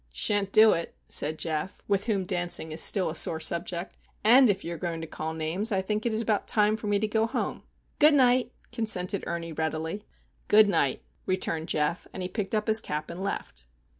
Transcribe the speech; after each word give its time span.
"Shan't 0.11 0.51
do 0.51 0.71
it," 0.73 0.95
said 1.09 1.37
Geof, 1.37 1.77
with 1.87 2.05
whom 2.05 2.25
dancing 2.25 2.71
is 2.71 2.81
still 2.81 3.11
a 3.11 3.15
sore 3.15 3.39
subject. 3.39 3.99
"And 4.23 4.49
if 4.49 4.63
you 4.63 4.73
are 4.73 4.77
going 4.79 4.99
to 5.01 5.05
call 5.05 5.35
names, 5.35 5.71
I 5.71 5.83
think 5.83 6.07
it 6.07 6.11
is 6.11 6.21
about 6.21 6.47
time 6.47 6.75
for 6.75 6.87
me 6.87 6.97
to 6.97 7.07
go 7.07 7.27
home." 7.27 7.61
"Good 7.99 8.15
night," 8.15 8.51
consented 8.71 9.23
Ernie, 9.27 9.53
readily. 9.53 10.03
"Good 10.47 10.67
night," 10.67 11.03
returned 11.27 11.67
Geof. 11.67 12.07
And 12.13 12.23
he 12.23 12.29
picked 12.29 12.55
up 12.55 12.65
his 12.65 12.81
cap, 12.81 13.11
and 13.11 13.21
left. 13.21 13.65